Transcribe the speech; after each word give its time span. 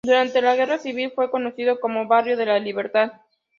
Durante 0.03 0.41
la 0.41 0.55
Guerra 0.55 0.79
Civil 0.79 1.11
fue 1.13 1.29
conocido 1.29 1.79
como 1.79 2.07
Barrio 2.07 2.35
de 2.35 2.47
la 2.47 2.57
Libertad. 2.57 3.11